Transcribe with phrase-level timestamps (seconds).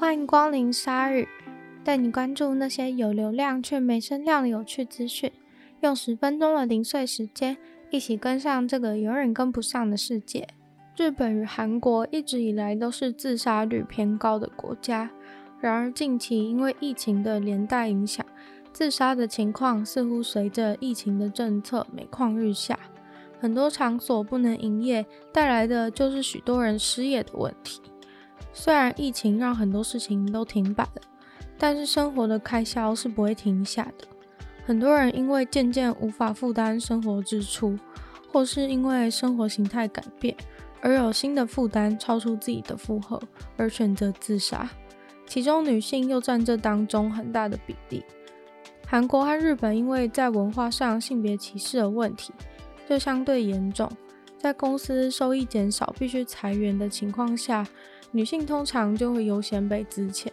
[0.00, 1.28] 欢迎光临鲨语，
[1.84, 5.30] 带你关注那些有流量却没声量的有趣资讯。
[5.82, 7.58] 用十分钟的零碎时间，
[7.90, 10.48] 一起跟上这个永远跟不上的世界。
[10.96, 15.10] 日本与韩国一直以来都是自杀率偏高的国家，
[15.60, 18.24] 然而近期因为疫情的连带影响，
[18.72, 22.78] 自杀的情况似乎随着疫情的政策每况日下。
[23.38, 27.82] 很多场所不能营业，带来的就是许多人失业的问题。
[28.52, 31.02] 虽然疫情让很多事情都停摆了，
[31.58, 34.06] 但是生活的开销是不会停下的。
[34.64, 37.78] 很多人因为渐渐无法负担生活支出，
[38.30, 40.36] 或是因为生活形态改变
[40.80, 43.20] 而有新的负担超出自己的负荷，
[43.56, 44.68] 而选择自杀。
[45.26, 48.02] 其中女性又占这当中很大的比例。
[48.86, 52.32] 韩国和日本因为在文化上性别歧视的问题
[52.88, 53.88] 就相对严重，
[54.36, 57.64] 在公司收益减少、必须裁员的情况下，
[58.12, 60.28] 女性通常就会优先被资遣。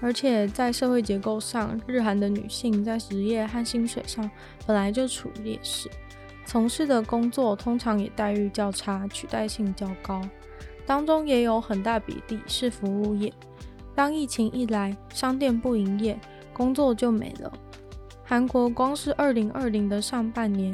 [0.00, 4.30] 而且在社会结构上，日韩的女性在职业和薪水上
[4.64, 5.90] 本来就处于劣势，
[6.46, 10.22] 从事的工作通常也待遇较差，取代性较高，
[10.86, 13.32] 当中也有很大比例是服务业。
[13.92, 16.16] 当疫情一来，商店不营业，
[16.52, 17.52] 工作就没了。
[18.22, 20.72] 韩国光是二零二零的上半年，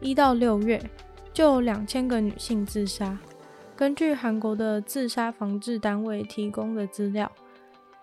[0.00, 0.82] 一到六月
[1.32, 3.16] 就有两千个女性自杀。
[3.76, 7.30] 根据韩国的自杀防治单位提供的资料，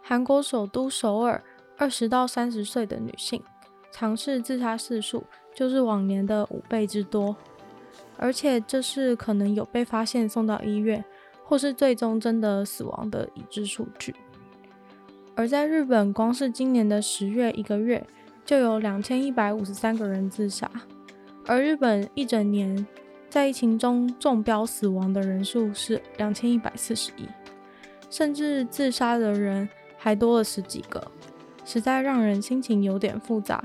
[0.02, 1.42] 韩国首都首尔
[1.78, 3.42] 二十到三十岁的女性
[3.90, 5.24] 尝试自杀次数
[5.56, 7.36] 就是往年的五倍之多，
[8.18, 11.04] 而且这是可能有被发现送到医院，
[11.46, 14.14] 或是最终真的死亡的已知数据。
[15.36, 18.06] 而在日本，光是今年的十月一个月，
[18.46, 20.70] 就有两千一百五十三个人自杀，
[21.48, 22.86] 而日本一整年
[23.32, 27.26] 在疫情中中标死亡的人数是两千一百四十一，
[28.10, 31.02] 甚至自杀的人还多了十几个，
[31.64, 33.64] 实在让人心情有点复杂。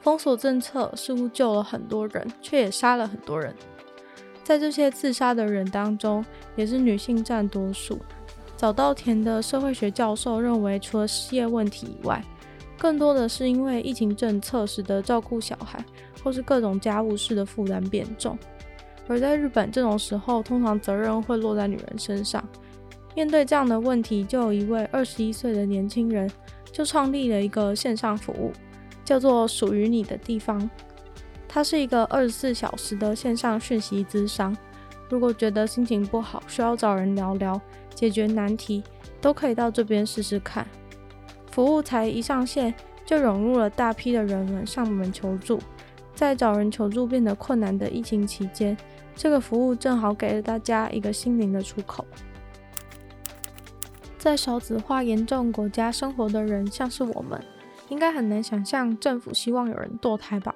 [0.00, 3.54] 封锁政策似乎救了很多人，却也杀了很多人。
[4.42, 6.24] 在这些自杀的人当中，
[6.56, 8.00] 也是女性占多数。
[8.56, 12.20] 早稻田的社会学教授认为，除了失业问题以外，
[12.76, 15.82] 更多的是因为疫情政策使得照顾小孩
[16.24, 18.36] 或是各种家务事的负担变重，
[19.06, 22.42] 而在日本这种时候，通常责任会落在女人身上。
[23.14, 26.30] 面对这样的问题，就有一位二十一岁的年轻人
[26.72, 28.50] 就创立了一个线上服务，
[29.04, 30.68] 叫做“属于你的地方”。
[31.46, 34.56] 它是一个二十四小时的线上讯息咨商，
[35.08, 37.60] 如果觉得心情不好，需要找人聊聊，
[37.94, 38.82] 解决难题，
[39.20, 40.66] 都可以到这边试试看。
[41.52, 42.74] 服务才一上线，
[43.06, 45.60] 就涌入了大批的人们上门求助。
[46.16, 48.76] 在找人求助变得困难的疫情期间，
[49.16, 52.04] 这个服务正好给了大家一个心灵的出口。
[54.18, 57.38] 在少子化严重国家生活的人，像是我们，
[57.88, 60.54] 应该很难想象政府希望有人堕胎吧？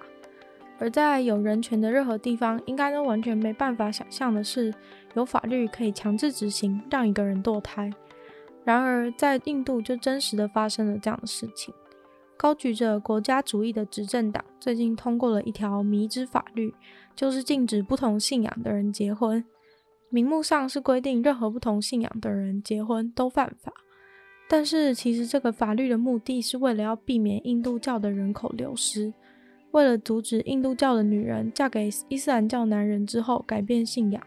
[0.79, 4.73] 而在有人权的任何地方，应该都完全没办法想象的是，
[5.15, 7.93] 有法律可以强制执行让一个人堕胎。
[8.65, 11.75] 然而，在印度就真实的发生了这样的事情。
[12.39, 16.73] 高举着国家主义的执政党最近通过了一条迷之法律，
[17.17, 19.45] 就是禁止不同信仰的人结婚。
[20.09, 23.73] 明目上是规定任何不同信仰的人结婚都犯法，
[24.49, 29.13] 但是其实这个法律的目的是为了要避免印度教的人口流失，
[29.73, 34.23] 为了阻止印度教的女人嫁给伊斯兰教男人之后改变信仰。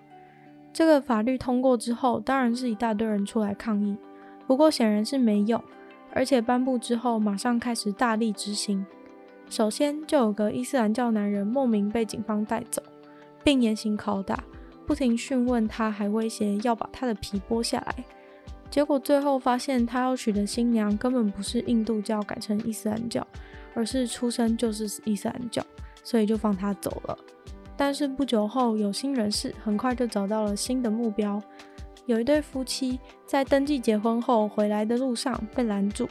[0.74, 3.96] 这个法律通过之后，当然是一大堆人出来抗议。
[4.46, 5.64] 不过显然是没用，
[6.14, 8.86] 而且颁布之后马上开始大力执行。
[9.50, 12.82] 首先就有个伊斯兰教男人莫名被警方带走，
[13.44, 14.44] 并严刑拷打，
[14.86, 18.06] 不停讯问他，还威胁要把他的皮剥下来。
[18.70, 23.26] 结果最后发现他要娶的新娘根本不是印度教改成伊斯兰教，
[23.74, 25.62] 而是出生就是伊斯兰教，
[26.04, 27.18] 所以就放他走了。
[27.76, 31.42] 但是不久后有心人士很快就找到了新的目标。
[32.12, 36.10] 有一对夫妻在登记结婚后回来的路上被拦住，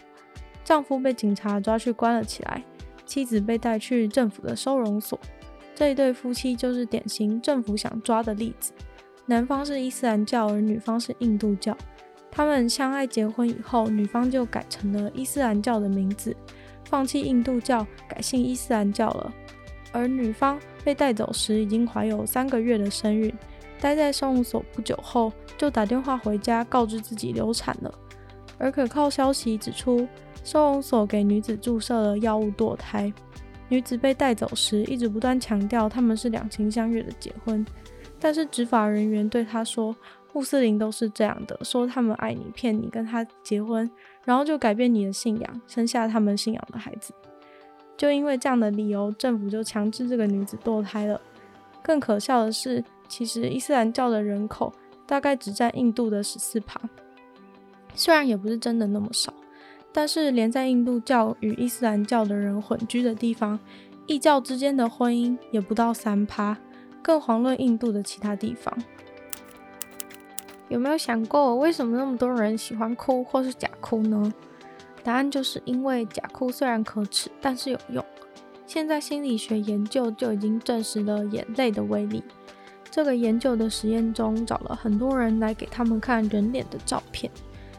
[0.64, 2.64] 丈夫被警察抓去关了起来，
[3.04, 5.20] 妻子被带去政府的收容所。
[5.74, 8.72] 这一对夫妻就是典型政府想抓的例子。
[9.26, 11.76] 男方是伊斯兰教，而女方是印度教。
[12.30, 16.34] 他们相爱结婚以后，女方就改成了伊斯兰教的名字，
[16.86, 19.30] 放弃印度教，改信伊斯兰教了。
[19.92, 23.30] 而女方被带走时已经怀有三个月的身孕。
[23.80, 27.92] 待在收容所不久后，就打电话回家告知自己流产了。
[28.58, 30.06] 而可靠消息指出，
[30.44, 33.12] 收容所给女子注射了药物堕胎。
[33.68, 37.64] 女子被带走时，一直不断强调他们是两情相悦的结婚，
[38.18, 39.94] 但是执法人员对她说，
[40.32, 43.90] 穆斯林都是这样的，说他们爱你，骗你跟他结婚，
[44.24, 47.14] 然后就改变你的信仰，生下他们信仰的孩子。
[47.96, 51.20] 就因为这样的理由，政府就强制这个女子堕胎了。
[51.82, 54.72] 更可笑的是，其实伊斯兰教的人口
[55.04, 56.80] 大概只占印度的十四趴，
[57.92, 59.34] 虽然也不是真的那么少，
[59.92, 63.58] 但是连在印度教与伊斯兰教的人混居的地方，
[64.06, 66.56] 异教之间的婚姻也不到三趴，
[67.02, 68.72] 更遑论印度的其他地方。
[70.68, 74.32] 有没有想过，为什么那么多人喜欢哭或是假哭呢？
[75.02, 78.04] 答案就是因为假哭虽然可耻，但是有用。
[78.66, 82.22] 现在心理学研究就已经证实了眼泪的威力。
[82.90, 87.30] 这个研究的实验中，找了很多人来给他们看人脸的照片，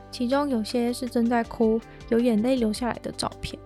[0.10, 1.80] 其中有些是正在哭，
[2.10, 3.60] 有眼泪流下来的照片，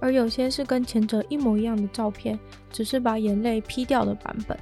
[0.00, 2.38] 而有些是跟前者一模一样的照片，
[2.70, 4.56] 只是把眼泪 P 掉的版本。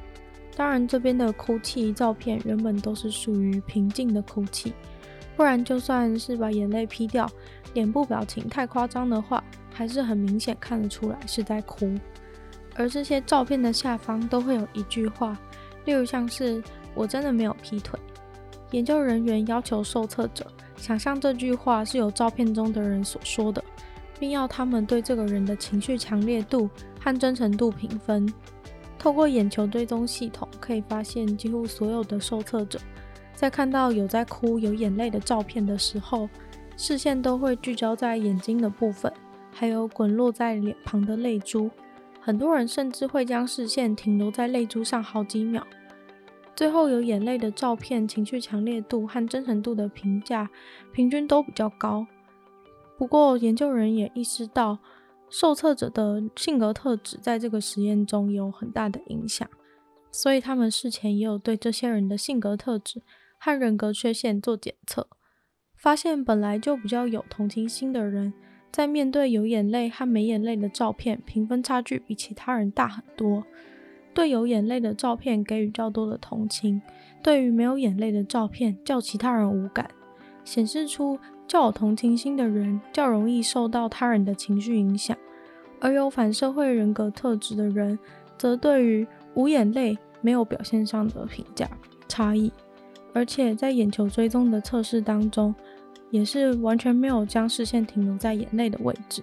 [0.56, 4.72] 当然，这边的哭泣照片原本都是属于平静的哭泣，
[5.36, 7.30] 不然就算是把眼泪 P 掉，
[7.74, 9.42] 脸部表情太夸张的话，
[9.72, 11.94] 还是很明显看得出来是在哭。
[12.74, 15.38] 而这些照片的下方都会有一句话，
[15.84, 16.62] 例如像是
[16.94, 17.98] “我真的没有劈腿”。
[18.72, 20.46] 研究人员要求受测者
[20.76, 23.62] 想象这句话是由照片中的人所说的，
[24.18, 26.68] 并要他们对这个人的情绪强烈度
[26.98, 28.26] 和真诚度评分。
[28.98, 32.78] 透过眼球追踪系统，可以发现几乎所有的受测者，
[33.34, 36.28] 在看到有在哭、有眼泪的照片的时候，
[36.76, 39.12] 视线都会聚焦在眼睛的部分，
[39.52, 41.68] 还有滚落在脸庞的泪珠。
[42.24, 45.66] 很多人甚至会将视线停留在泪珠上好几秒。
[46.54, 50.48] 最后，有眼泪的照片，情绪强烈度和真诚度的评价
[50.92, 52.06] 平均都比较高。
[52.96, 54.78] 不过，研究人也意识到，
[55.28, 59.48] 受测者的性格特质在这个实验中有很大的影响，
[60.12, 63.02] 所以他们事前也有对这些人的性格特质
[63.38, 65.08] 和人格缺陷做检测，
[65.74, 68.32] 发现本来就比较有同情心的人，
[68.72, 73.44] 在面对有眼泪和没眼泪的照片，评分差距比其他人大很多。
[74.14, 76.80] 对有眼泪的照片给予较多的同情，
[77.22, 79.90] 对于没有眼泪的照片较其他人无感，
[80.44, 85.16] 显示出，较有同情心的人较容易受到他人的情绪影响，
[85.80, 87.98] 而有反社会人格特质的人，
[88.38, 91.68] 则对于无眼泪没有表现上的评价
[92.08, 92.50] 差异。
[93.14, 95.54] 而且在眼球追踪的测试当中，
[96.12, 99.22] 也是完全没有将视线停留在眼泪的位置，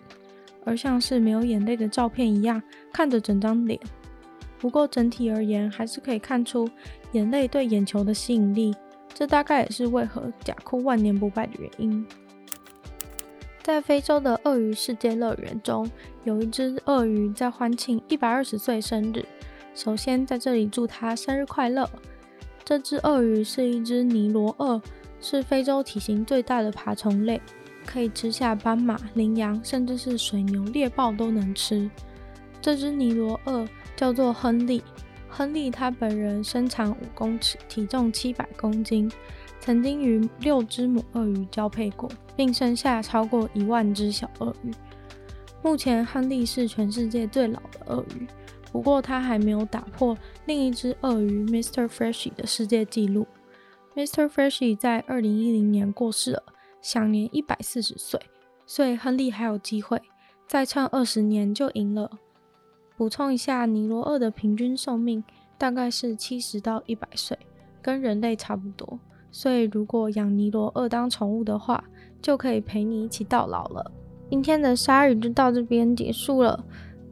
[0.65, 3.79] 而像是没有眼泪的照片一样看着整张脸。
[4.57, 6.67] 不过整体而言，还是可以看出
[7.11, 8.75] 眼泪对眼球的吸引力。
[9.13, 12.05] 这大概也是为何假哭万年不败的原因。
[13.61, 15.89] 在非洲的鳄鱼世界乐园中，
[16.23, 19.23] 有一只鳄鱼在欢庆一百二十岁生日。
[19.75, 21.87] 首先，在这里祝它生日快乐。
[22.65, 24.81] 这只鳄鱼是一只尼罗鳄，
[25.21, 27.41] 是非洲体型最大的爬虫类，
[27.85, 31.89] 可以吃下斑马、羚羊，甚至是水牛、猎豹都能吃。
[32.61, 34.83] 这只尼罗鳄叫做亨利。
[35.31, 39.09] 亨利他本人身长五公尺，体重七百公斤，
[39.59, 44.71] 曾经与六只母鳄鱼交配过，并生下超过一万只小鳄鱼。
[45.61, 48.25] 目前，亨利是全世界最老的鳄鱼，
[48.71, 51.87] 不过他还没有打破另一只鳄鱼 Mr.
[51.87, 53.27] Freshy 的世界纪录。
[53.95, 54.29] Mr.
[54.29, 56.43] Freshy 在二零一零年过世了，
[56.81, 58.19] 享年一百四十岁，
[58.65, 60.01] 所以亨利还有机会
[60.47, 62.09] 再唱二十年就赢了。
[62.95, 65.23] 补充一下，尼罗鳄的平均寿命
[65.57, 67.37] 大概是七十到一百岁，
[67.81, 68.99] 跟人类差不多。
[69.31, 71.83] 所以如果养尼罗鳄当宠物的话，
[72.21, 73.91] 就可以陪你一起到老了。
[74.29, 76.63] 今天的鲨鱼就到这边结束了。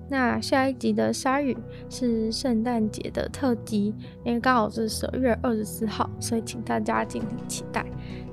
[0.10, 1.56] 那下一集的鲨鱼
[1.90, 7.86] 是圣诞节的特辑，因为刚好是十二月二十四号，所以请大家敬请期待。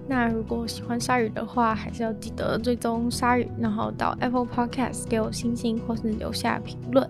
[0.07, 7.09] 那如果喜欢鲨鱼的话，还是要记得追踪鲨鱼，然后到 Apple Podcast 给我星星或是留下评论。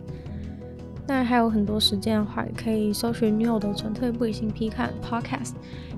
[1.06, 5.52] 那还有很多时间的话，也可以搜寻女友的纯粹不理性批判 Podcast，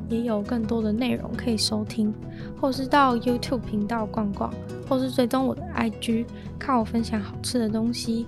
[0.08, 2.12] 也有更多的内容可以收听，
[2.60, 4.52] 或是到 YouTube 频道逛逛，
[4.88, 6.26] 或是追踪我的 IG，
[6.58, 8.26] 看我分享好吃的东西。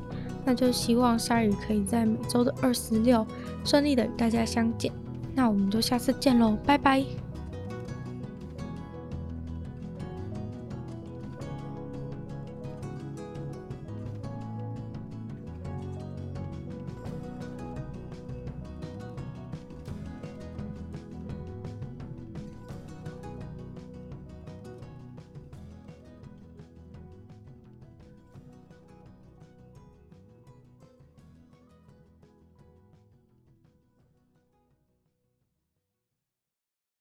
[0.48, 3.26] 那就希望鲨鱼可以在每周的二十六
[3.66, 4.90] 顺利的与大家相见。
[5.34, 7.27] 那我们就下次见喽，拜拜。